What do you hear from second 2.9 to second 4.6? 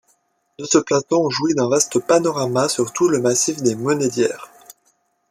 tout le massif des Monédières.